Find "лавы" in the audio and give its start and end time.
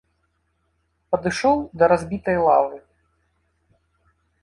2.47-2.77